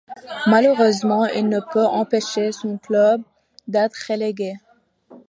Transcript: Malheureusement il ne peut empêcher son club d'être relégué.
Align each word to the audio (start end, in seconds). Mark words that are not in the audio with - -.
Malheureusement 0.47 1.25
il 1.27 1.47
ne 1.47 1.59
peut 1.59 1.85
empêcher 1.85 2.51
son 2.51 2.79
club 2.79 3.21
d'être 3.67 3.99
relégué. 4.09 4.55